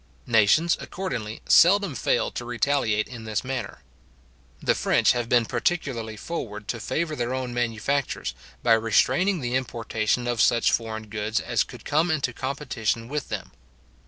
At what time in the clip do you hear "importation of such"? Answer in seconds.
9.53-10.71